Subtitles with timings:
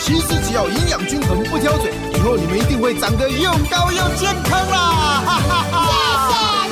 [0.00, 5.22] 其实只要营养均衡，不挑嘴，以后你们一定会长得又高又健康啦！
[5.26, 6.66] 哈哈哈。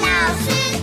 [0.45, 0.78] 谢谢。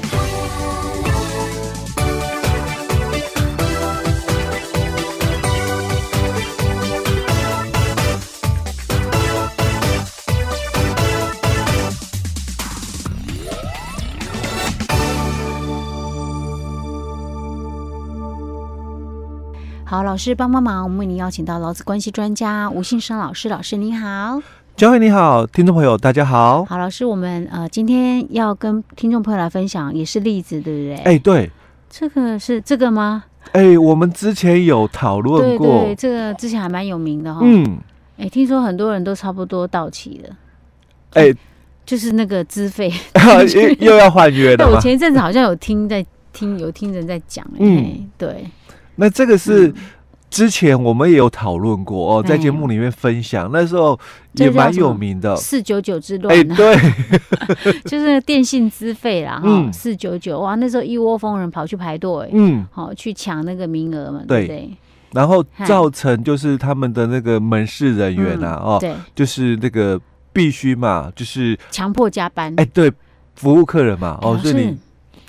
[19.96, 23.48] 好，老师帮帮忙，我们为您邀请到劳资关系专家吴信生老师。
[23.48, 24.42] 老师您好，
[24.76, 26.66] 嘉惠你好，听众朋友大家好。
[26.66, 30.96] 好，老师，我们呃今天要跟听众朋友来分享也是例子，对不对？
[31.06, 31.50] 哎，对，
[31.90, 33.24] 这个是这个吗？
[33.54, 37.44] 哎，我们之前有讨论过，对，对，这个之前还蛮有名的哈、哦。
[37.46, 37.78] 嗯，
[38.18, 40.36] 哎，听说很多人都差不多到期了。
[41.14, 41.34] 哎，
[41.88, 42.92] 就是那个资费
[43.80, 44.70] 又又要换约了。
[44.70, 48.46] 我前一阵子好像有听在听有听人在讲，嗯，对。
[48.96, 49.74] 那这个是
[50.30, 53.98] 之前我们也有讨论过哦，在节目里面分享，那时候
[54.34, 55.36] 也蛮有名的。
[55.36, 56.36] 四九九之乱。
[56.36, 56.78] 哎，对，
[57.86, 64.42] 就是电信资费啦，哈，四九九哇，那时候一窝蜂人跑去排队，嗯，好去抢那个名额嘛，对。
[64.42, 64.72] 不对？
[65.12, 69.98] 然后造成就是他们的那个门市人员啊，哦，对，就是那个
[70.34, 72.92] 必须嘛，就是强迫加班，哎，对，
[73.36, 74.78] 服务客人嘛，哦，所以你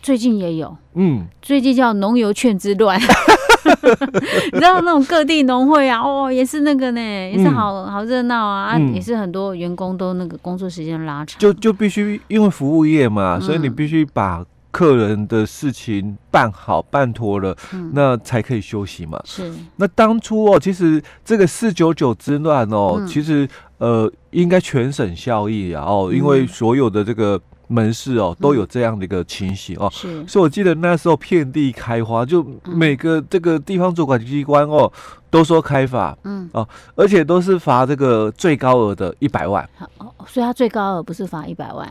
[0.03, 3.01] 最近也有，嗯，最近叫农油券之乱。
[4.53, 19.21] 你知道那种各地农会啊，哦，也是那个呢，也是好好热闹啊，也是很多员工都那个工作时间拉长，就就必须因为服务业嘛，所以你必须把客人的事情办好办妥了，嗯、那才可以休息嘛。
[19.25, 23.49] 是，那当初哦，其实这个四九九之乱哦，嗯、其实
[23.79, 27.41] 呃，应该全省效益啊，哦，因为所有的这个。
[27.69, 34.91] 门市哦，都有这样的一个情形哦，是，所以我记得那时候遍地开花，就每个这个地方主管机关哦，
[35.31, 36.49] 都说开罚，嗯。
[36.53, 39.69] 哦，而且都是罚这个最高额的一百万，
[39.99, 41.87] 哦，所以他最高额不是罚一百万，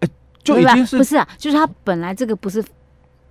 [0.00, 0.08] 哎，
[0.42, 1.28] 就已经是不是啊？
[1.36, 2.64] 就是他本来这个不是，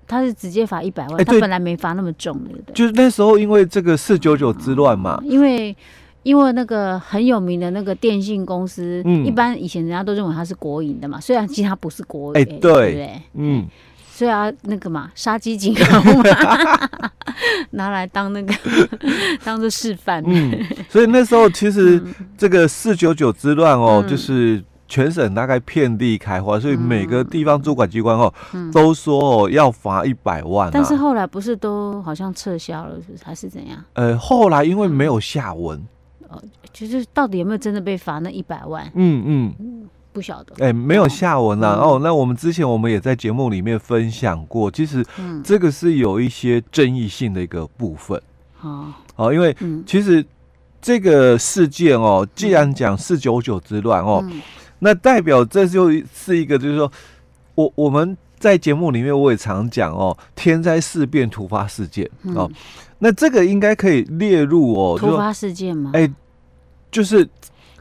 [0.08, 5.76] 他是直接罚一百万，他本来没罚那么重的，就是那时候因为这个四九九之乱嘛，因为。
[6.28, 13.22] 因为那个很有名的那个电信公司，嗯，一般以前人家都认为它是国营的嘛，虽然其实它不是国营，哎，对，对不对？
[13.36, 13.66] 嗯，
[14.10, 17.12] 所以啊，那个嘛，杀鸡儆猴嘛，
[17.72, 18.54] 拿来当那个
[19.42, 20.22] 当做示范。
[20.28, 20.54] 嗯，
[20.90, 22.04] 所以那时候其实
[22.38, 30.72] 这个四九九之乱哦，嗯、就是全省大概遍地开花，所以每个地方主管机关哦，嗯、都说哦要罚一百万、啊。
[30.74, 33.24] 但是后来不是都好像撤销了，是？
[33.24, 33.82] 还是怎样？
[33.94, 35.82] 呃，后来因为没有下文。
[36.30, 36.42] 哦，
[36.74, 38.90] 就是到底有没有真的被罚那一百万？
[38.96, 40.66] 嗯嗯，不晓得。
[40.66, 41.80] 哎，没有下文啊。
[41.82, 45.06] 哦，那我们之前我们也在节目里面分享过，其实
[45.44, 48.22] 这个是有一些争议性的一个部分。
[48.62, 49.56] 哦，哦，因为
[49.86, 50.26] 其实
[50.82, 54.24] 这个事件哦，既然讲四九九之乱哦，
[54.80, 56.92] 那代表这就是一个，就是说
[57.56, 62.50] 我我们在节目里面我也常讲哦，天灾事变突发事件哦。
[63.00, 65.92] 那这个应该可以列入哦，突发事件吗？
[65.94, 66.12] 哎，
[66.92, 67.28] 就是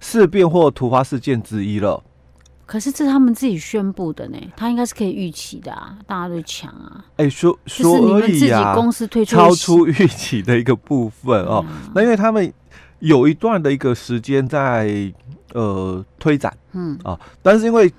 [0.00, 2.02] 事变或突发事件之一了。
[2.66, 7.04] 可是这是他们自己宣布的呢，他应该是可以预期的啊，大家都抢啊。
[7.16, 11.64] 哎，说所以啊，公司推出超出预期的一个部分哦。
[11.94, 12.52] 那因为他们
[12.98, 15.12] 有一段的一个时间在
[15.52, 17.90] 呃推展，嗯啊，但是因为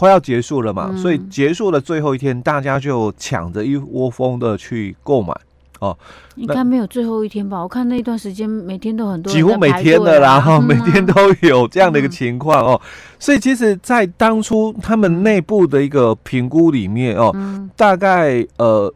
[0.00, 5.34] 快要结束了嘛，所以结束的最后一天，大家就抢着一窝蜂的去购买。
[5.80, 5.94] 哦，
[6.36, 7.60] 应该没有最后一天吧？
[7.62, 12.80] 我看那段时间每天都很多，几乎每天的啦，哈，每天都有这样的一个情况哦。
[13.18, 17.34] 所以其实，在当初他们内部的一个评估里面哦，
[17.76, 18.90] 大概呃，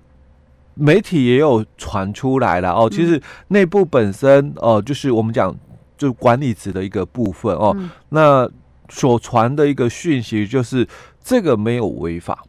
[0.73, 2.89] 媒体也有传出来了哦。
[2.91, 5.55] 其实内部本身哦，就是我们讲
[5.99, 7.77] 就管理职的一个部分哦，
[8.09, 8.49] 那
[8.89, 10.87] 所传的一个讯息就是
[11.23, 12.45] 这个没有违法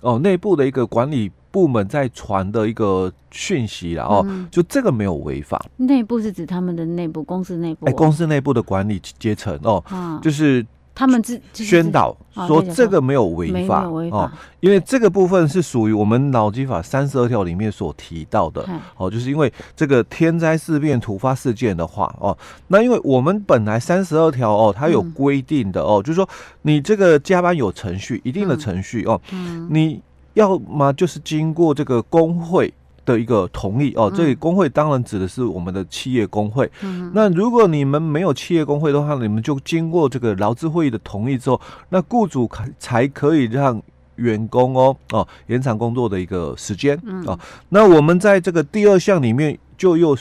[0.00, 1.30] 哦，内部的一个管理。
[1.48, 5.64] 部门在传的一个讯息了哦，嗯、就这个没有违法。
[5.78, 10.62] 内部是指他们的内部公司内部、哦，哎，公司内部的管理阶层哦，啊、就是
[10.96, 12.16] 他们自宣导
[12.48, 18.66] 说这个没有违法哦，因为这个部分是属于我们劳基法三十二条里面所提到的
[18.96, 22.36] 哦，就是因为这个天灾事变突发事件的话哦，
[22.68, 26.26] 那因为我们本来三十二条哦，它有规定的哦，就是说
[26.62, 29.20] 你这个加班有程序，一定的程序哦，
[29.68, 30.00] 你
[30.32, 32.72] 要么就是经过这个工会。
[33.06, 36.70] 的一个同意哦，这里工会当然指的是我们的企业工会。
[36.82, 41.58] 嗯，那如果你们没有企业工会的话，你们就经过这个劳资会议的同意之后，
[41.88, 43.80] 那雇主才才可以让
[44.16, 47.38] 员工哦哦延长工作的一个时间哦。
[47.70, 50.14] 那我们在这个第二项里面就又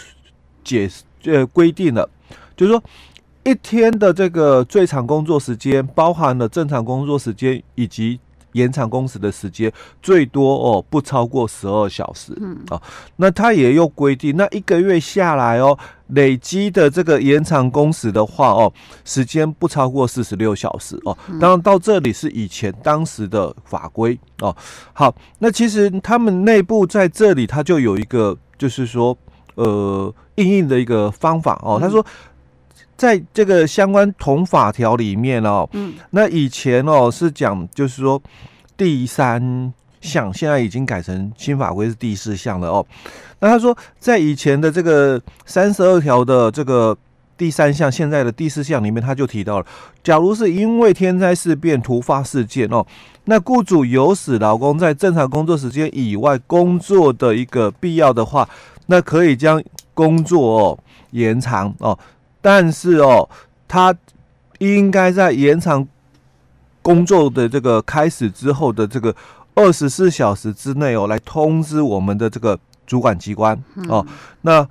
[0.64, 2.08] 解释呃规定了，
[2.56, 2.82] 就是说
[3.44, 8.20] 一天的这个最长工作时间包含了正常工作时间以及。
[8.56, 9.72] 延长工时的时间
[10.02, 12.34] 最多哦，不超过十二小时。
[12.40, 12.82] 嗯啊，
[13.18, 18.72] 那他也有规定，那一个月下来哦，累积的这个延长工时的话哦，
[19.04, 21.16] 时间不超过四十六小时哦。
[21.40, 24.56] 当然到这里是以前当时的法规哦。
[24.94, 29.18] 好，那其实他们内部在这里他就有一个，就是说
[29.56, 31.78] 呃，应应的一个方法哦。
[31.80, 32.04] 他说。
[32.98, 38.22] 在这个相关同法条里面哦，嗯，那以前哦是讲就是说
[38.78, 42.86] 第三项，现在已经改成新法规是第四项了哦。
[43.40, 46.98] 那他说在以前的这个三十二条的这个
[47.38, 49.66] 第三项，现在的第四项里面，他就提到了，
[50.02, 52.86] 假如是因为天灾事变突发事件哦，
[53.26, 58.48] 那雇主有使劳工在正常工作时间以外工作的一个必要的话，
[58.86, 59.62] 那可以将
[59.94, 60.80] 工作哦
[61.12, 61.98] 延长哦。
[62.46, 63.28] 但是哦，
[63.68, 63.92] 他
[64.60, 65.88] 应该在延长
[66.84, 69.16] 工作的这个开始之后的这个
[69.56, 73.60] 二十四小时之内哦，来通知我们的这个主管机关
[73.90, 74.06] 哦。
[74.44, 74.64] 那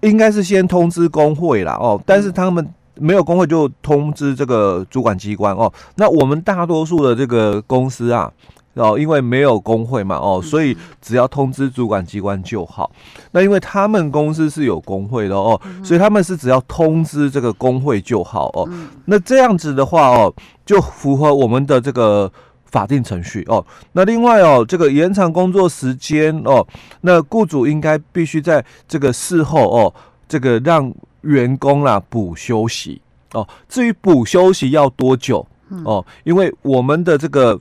[0.00, 5.70] 应该是先通知工会啦哦，但是他们没有工会就通知这个主管机关哦。
[5.96, 8.32] 那我们大多数的这个公司啊。
[8.74, 12.90] 哦，因为没有工会嘛，哦，所以只要通知主管机关就好。
[13.30, 18.68] 那因为他们公司是有工会的哦，所以他们是只要通知这个工会就好哦。
[19.04, 20.34] 那这样子的话哦，
[20.66, 22.30] 就符合我们的这个
[22.64, 23.64] 法定程序哦。
[23.92, 26.66] 那另外哦，这个延长工作时间哦，
[27.00, 29.94] 那雇主应该必须在这个事后哦，
[30.28, 33.00] 这个让员工啦补休息
[33.34, 33.46] 哦。
[33.68, 35.46] 至于补休息要多久
[35.84, 37.60] 哦，因为我们的这个。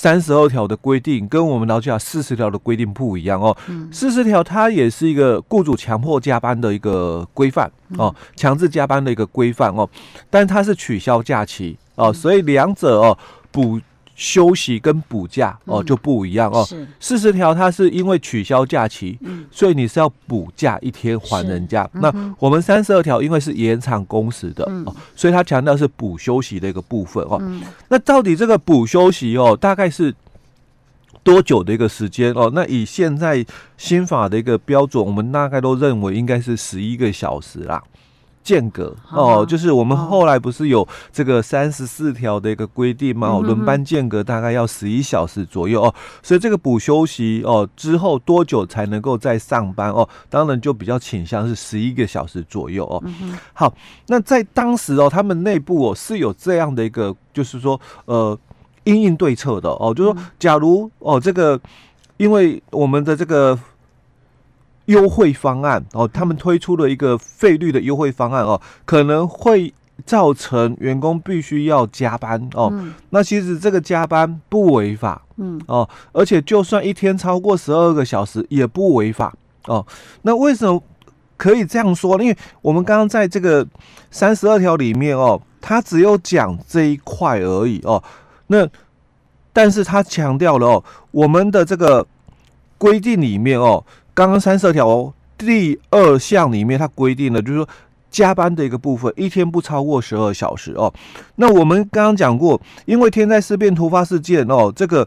[0.00, 3.56] 三十二条的规定跟我们劳基法四十条的规定不一样哦。
[3.90, 9.90] 四十条它也是一个雇主强迫加班的一个规范哦，强制加班的一个规范哦，
[10.30, 13.18] 但它是取消假期哦，所以两者哦
[13.50, 13.80] 补。
[14.18, 16.66] 休息跟补假哦就不一样哦。
[16.98, 21.88] 四十条它是因为取消假期，嗯、所以你是要补假一天还人家。
[21.94, 27.38] 嗯、那我们三十二条因为是延长工时的、嗯、哦，所以它强调是补休息的一个部分哦。
[27.40, 30.12] 嗯、那到底这个补休息哦，大概是
[31.22, 32.50] 多久的一个时间哦？
[32.52, 37.80] 那以现在新法的一个标准，我们大概都认为应该是十一个小时啦。
[38.48, 43.28] 间隔哦，就是我们后来不是有这个三十四条的一个规定吗？
[43.28, 50.08] 哦，轮班间隔大概要十一小时左右哦，所以这个补休息哦之后多久才能够再上班哦？
[50.30, 53.02] 当然就比较倾向是十一个小时左右哦。
[53.52, 53.74] 好，
[54.06, 58.38] 那在当时哦，他们内部哦是有这样的一个，就是说呃
[58.84, 61.60] 因应对策的哦，就是说假如哦这个
[62.16, 63.58] 因为我们的这个。
[64.88, 69.72] 优惠方案哦，他们推出了一个费率的优惠方案哦，可能会
[70.06, 72.70] 造成员工必须要加班哦。
[72.72, 79.34] 嗯、那其实这个加班不违法，嗯哦，而且就算一天超过十二个小时也不违法
[79.66, 79.86] 哦。
[80.22, 80.82] 那为什么
[81.36, 82.24] 可以这样说呢？
[82.24, 83.66] 因为我们刚刚在这个
[84.10, 88.02] 三十二条里面哦，他只有讲这一块而已哦。
[88.46, 88.66] 那
[89.52, 92.06] 但是他强调了哦，我们的这个
[92.78, 93.84] 规定里面哦。
[94.18, 97.68] 刚刚三十二条第二项里面，它规定了，就是说
[98.10, 100.92] 加班的一个部分，一天不超过十二小时哦。
[101.36, 105.06] 那我们刚刚讲过，因为天灾事变突发事件哦，这个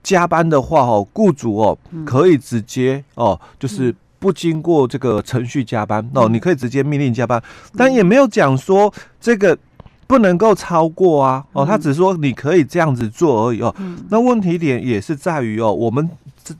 [0.00, 1.76] 加班的话哦，雇主哦
[2.06, 7.42] 可以直接哦，就是不经过这个程序加班哦，你可以直接命令加班，
[7.76, 9.58] 但也没有讲说这个
[10.06, 13.74] 不能够超过啊哦，他只说你可以这样子做而已哦。
[14.08, 16.08] 那问题点也是在于哦，我们
[16.44, 16.54] 这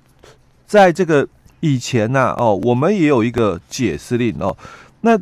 [0.66, 1.28] 在这个。
[1.62, 4.54] 以前呐、啊，哦，我们也有一个解释令哦。
[5.02, 5.19] 那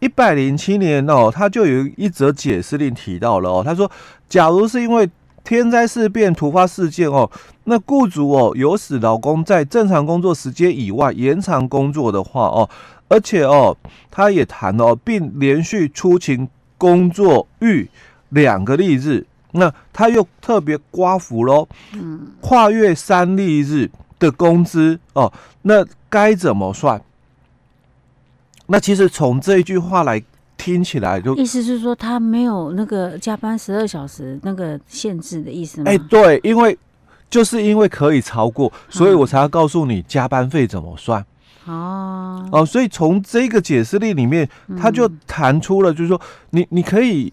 [0.00, 3.62] 一百零七年哦，他就有一则解释令提到了哦。
[3.64, 3.90] 他说，
[4.28, 5.08] 假如是因为
[5.44, 7.30] 天灾事变突发事件哦，
[7.64, 12.68] 那雇主哦有使劳工在正常工作时间以外延长工作的话哦，
[13.08, 13.76] 而且哦，
[14.10, 17.88] 他也谈哦，并连续出勤工作逾
[18.30, 25.32] 两个例日，那他又特别刮符喽，嗯，跨越三例日的工资哦，
[25.62, 27.00] 那该怎么算？
[28.66, 30.22] 那其实从这一句话来
[30.56, 35.90] 听起来就，就意思是说他没有那个加班十二小时那个限制的意思吗？
[35.90, 36.76] 哎，对，因为
[37.30, 41.24] 就是因为可以超过，所以我才要告诉你加班费怎么算。
[41.64, 44.48] 哦哦，所以从这个解释例里面，
[44.78, 46.20] 他就谈出了，就是说
[46.50, 47.32] 你你可以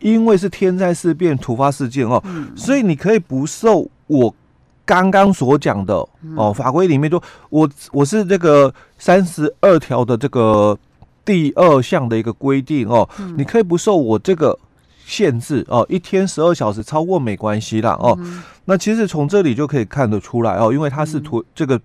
[0.00, 2.22] 因为是天灾事变突发事件哦，
[2.56, 4.34] 所以你可以不受我
[4.86, 5.94] 刚刚所讲的
[6.36, 10.78] 哦法规里面说，我我是这个三十二条的这个
[11.24, 14.56] 第二项的一个规定哦，你可以不受我这个
[15.04, 18.16] 限制哦，一天十二小时超过没关系啦哦。
[18.66, 21.80] 那其实从这里就可以看得出来哦，因为它是突这个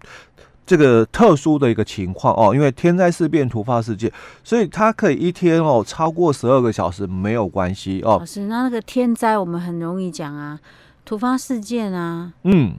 [0.64, 4.12] 这个特殊的一个情况哦，因为天灾事变突发事件，
[4.44, 8.18] 所以它可以一天哦超过十二个小时没有关系哦。
[8.20, 10.60] 老师，那那个天灾我们很容易讲啊，
[11.04, 12.76] 突发事件啊，嗯。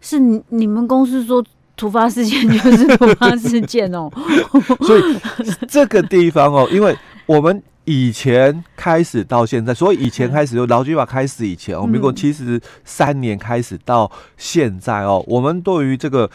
[0.00, 1.44] 是你们公司说
[1.76, 4.10] 突发事件就是突发事件哦，
[4.86, 5.02] 所以
[5.68, 16.30] 这个地方哦，因为我们以前开始到现在，所以以前开始就劳基法开始以前，哦，民国七十三年开始到现在哦，我们对于这个。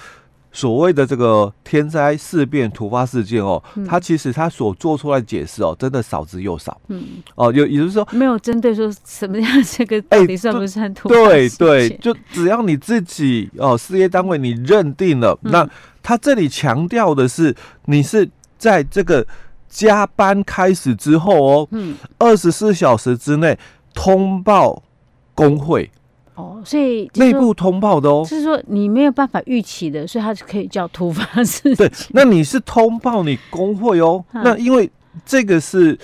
[0.53, 6.79] 所谓的这个天灾事变突发事件哦，嗯、它其实它所做出来的解释哦，真的少之又少。
[6.89, 11.57] 嗯，哦，有也就是说没有针对说什么样这个到底算不算突发事件？
[11.57, 15.69] 对对，就只要你自己哦，事业单位你认定了，嗯、那
[16.03, 17.55] 他这里强调的是
[17.85, 18.29] 你是
[18.59, 19.25] 在这个
[19.67, 23.57] 加班开始之后哦，嗯，二十四小时之内
[23.93, 24.83] 通报
[25.33, 25.89] 工会。
[26.35, 31.75] 哦，所以内部通报的哦，就是说你没有办法预期的，所以它可以叫突发事件。
[31.75, 34.89] 对，那你是通报你工会哦，嗯、那因为
[35.25, 35.97] 这个是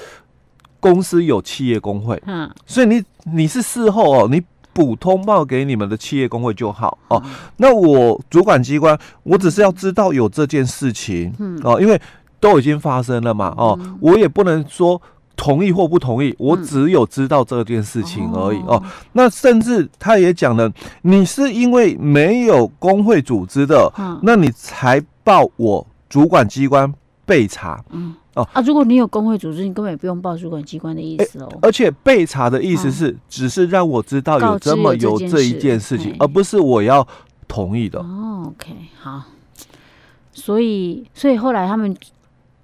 [0.80, 7.22] 公司有企业工会，嗯，所以你你是事后哦，你补通报给你们的企业工会就好哦。
[7.26, 12.00] 嗯、那我主管机关，我只是要知道有这件事情，嗯哦，因为
[12.40, 15.02] 都已经发生了嘛，哦，嗯、我也不能说。
[15.40, 18.84] 同意或不同意，我只有知道这件事情而已、嗯、哦。
[19.14, 20.70] 那甚至他也讲了，
[21.04, 26.94] 你是因为没有工会组织的，嗯、那你才报我主管机关
[27.26, 27.82] 备查。
[27.92, 31.48] 嗯哦啊，如果你有工会组织，你根本也不用报主管机关的意思哦。
[31.50, 37.08] 欸、而且备查的意思是，嗯、只是让我知道有这么有这一件事情，而不是我要
[37.48, 38.00] 同意的。
[38.00, 39.24] 哦，OK，好。
[40.34, 41.96] 所以，所以后来他们。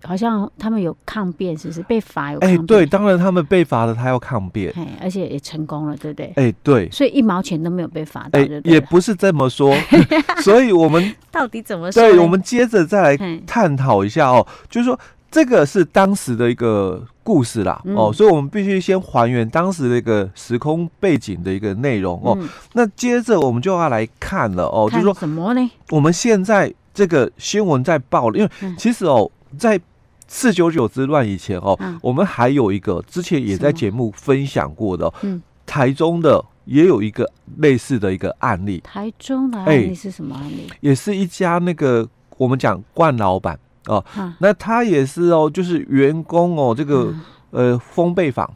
[0.06, 2.40] 好像他们有抗辩，是不是被罚有？
[2.40, 6.28] 哎、欸，对，当然他们被罚了，他要抗辩，而且也成功了，对不对？
[6.36, 9.76] 哎、欸，对，所以一毛钱都没有被罚到，欸、也不是这么说，
[10.44, 12.02] 所以我们到底怎么说？
[12.02, 15.00] 对，我们接着再来探讨一下哦，就是说
[15.32, 22.38] 这个是当时的一个故事啦，嗯、哦，所以我们必须先还原当时的一个时空背景的一个内容哦。
[22.40, 25.72] 嗯、那接着我们就要来看了哦，就是说什么呢？
[25.90, 29.80] 我们现在这个新闻在报了，因为其实哦，在
[30.28, 38.82] 四九九之乱以前哦，嗯、我们还有一个之前也在节目分享过的，嗯，台中的也有一个类似的一个案例。
[38.84, 40.68] 台中的案例是什么案例？
[40.70, 47.14] 欸、也是一家那个我们讲冠老板哦，嗯、那他也是哦，就是员工哦，这个、
[47.52, 48.52] 嗯、呃封备房。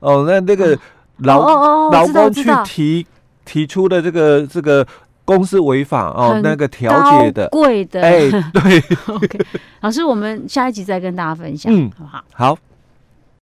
[0.00, 0.78] 哦，那那个
[1.18, 3.06] 劳劳工去提
[3.44, 4.86] 提出的这个这个。
[5.36, 8.82] 公司违法哦，那个调解的贵的，哎，对。
[9.14, 9.38] OK，
[9.80, 12.24] 老师，我们下一集再跟大家分享，嗯，好不好？
[12.32, 12.58] 好。